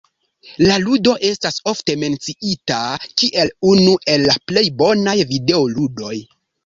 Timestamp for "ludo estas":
0.83-1.59